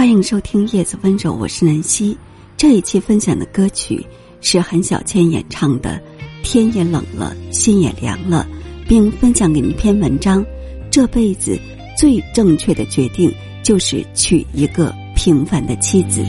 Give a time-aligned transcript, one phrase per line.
[0.00, 2.16] 欢迎收听《叶子温柔》，我是南希。
[2.56, 4.02] 这一期分享的歌曲
[4.40, 6.00] 是韩小倩演唱的
[6.42, 8.48] 《天也冷了，心也凉了》，
[8.88, 10.42] 并分享给您一篇文章：
[10.90, 11.54] 这辈子
[11.98, 13.30] 最正确的决定
[13.62, 16.24] 就是娶一个平凡的妻子。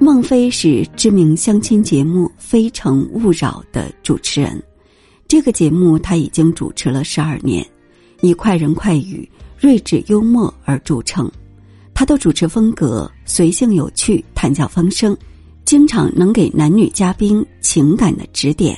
[0.00, 4.60] 孟非是知名相亲节目《非诚勿扰》的主持人。
[5.30, 7.64] 这个节目他已经主持了十二年，
[8.20, 11.30] 以快人快语、睿智幽默而著称。
[11.94, 15.16] 他的主持风格随性有趣、谈笑风生，
[15.64, 18.76] 经常能给男女嘉宾情感的指点。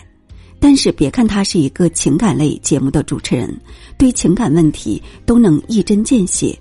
[0.61, 3.59] 但是，别看他是一个情感类节目的主持人，
[3.97, 6.55] 对情感问题都能一针见血，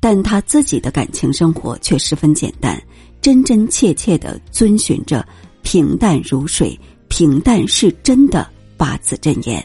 [0.00, 2.78] 但他自己的感情生活却十分简单，
[3.22, 5.26] 真真切切的遵循着
[5.62, 6.78] 平淡如水，
[7.08, 8.46] 平淡是真的。
[8.78, 9.62] 八字真言。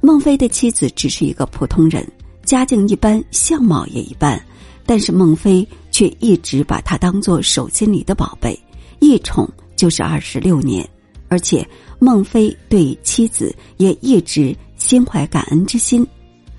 [0.00, 2.06] 孟非的妻子只是一个普通人，
[2.44, 4.38] 家境一般，相貌也一般，
[4.84, 8.56] 但是孟非却一直把她当做手心里的宝贝，
[9.00, 10.86] 一宠就是二十六年，
[11.28, 11.66] 而且
[11.98, 16.06] 孟非对妻子也一直心怀感恩之心，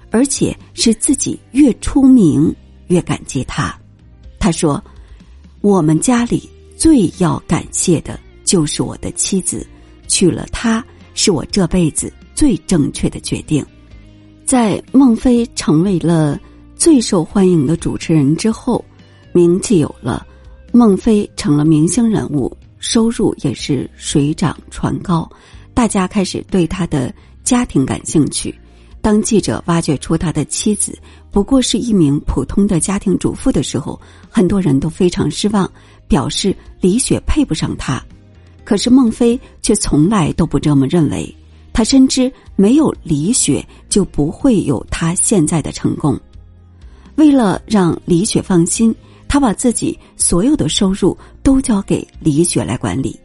[0.10, 2.54] 而且是自己越出名
[2.88, 3.80] 越感激他。
[4.40, 4.84] 他说
[5.62, 9.68] ：“我们家里最要感谢的就是我的妻子，
[10.08, 10.84] 娶了她。”
[11.16, 13.66] 是我这辈子最正确的决定。
[14.46, 16.40] 在孟非成为了
[16.76, 18.86] 最受欢迎的主持人之后，
[19.34, 20.28] 名气有了，
[20.72, 25.28] 孟非成了明星人物，收入也是水涨船高。
[25.74, 27.12] 大家开始对他的
[27.44, 28.54] 家庭感兴趣。
[29.02, 30.98] 当记者挖掘出他的妻子
[31.30, 34.00] 不过是一名普通的家庭主妇的时候，
[34.30, 35.70] 很多人都非常失望，
[36.08, 38.04] 表示李雪配不上他。
[38.66, 41.34] 可是孟非却从来都不这么认为，
[41.72, 46.20] 他深知没有李雪就不会有他现在的成功。
[47.16, 48.94] 为了让李雪放心，
[49.28, 53.18] 他把自己所有的收入都交给李雪来管理，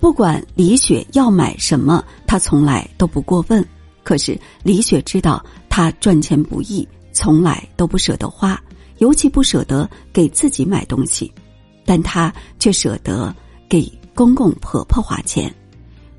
[0.00, 3.64] 不管李雪要买什么，他从来都不过问。
[4.02, 8.60] 可是李雪知道他赚钱不易，从来都不舍得花，
[8.98, 11.32] 尤其不舍得给自己买东西，
[11.86, 13.34] 但他却舍得
[13.68, 13.90] 给。
[14.22, 15.52] 公公婆婆花钱，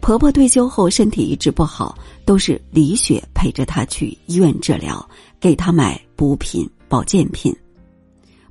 [0.01, 5.07] 婆婆退休后身体一直不好，都是李雪陪着她去医院治疗，
[5.39, 7.55] 给她买补品、保健品。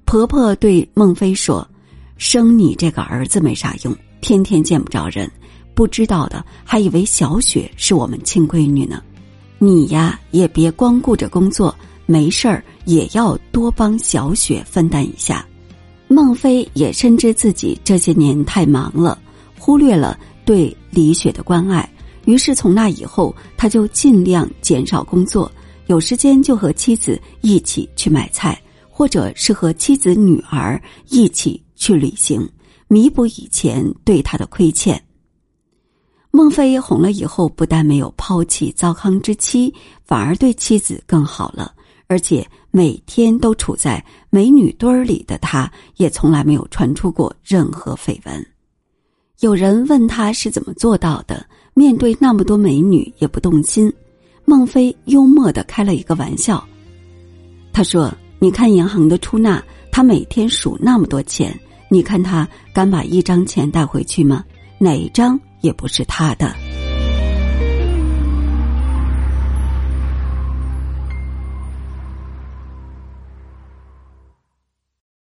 [0.07, 1.69] 婆婆对孟非说
[2.17, 5.31] ：“生你这个儿子没啥用，天天见不着人，
[5.75, 9.03] 不知道的还以为小雪是我们亲闺女呢。
[9.59, 11.77] 你呀，也别光顾着工作，
[12.07, 15.47] 没事儿也要多帮小雪分担一下。”
[16.09, 19.19] 孟非也深知自己这些年太忙了。
[19.65, 21.89] 忽略了对李雪的关爱，
[22.25, 25.49] 于是从那以后，他就尽量减少工作，
[25.87, 32.45] 有时间就和妻子一起去买菜，或者是和妻子女儿一起去旅行，
[32.89, 35.01] 弥补以前对他的亏欠。
[36.33, 39.73] 孟非红了以后，不但没有抛弃糟糠之妻，
[40.05, 41.73] 反而对妻子更好了，
[42.09, 48.45] 而且每天都处在美女堆儿里的他，也从来没有传出过任何绯闻。
[49.43, 51.45] 有人问他是怎么做到的，
[51.75, 53.93] 面对那么多美女也不动心。
[54.45, 56.65] 孟非幽默的开了一个玩笑，
[57.73, 59.61] 他说：“你看银行的出纳，
[59.91, 61.59] 他每天数那么多钱，
[61.89, 64.45] 你看他敢把一张钱带回去吗？
[64.79, 66.55] 哪一张也不是他的。”